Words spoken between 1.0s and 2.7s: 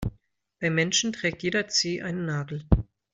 trägt jeder Zeh einen Nagel.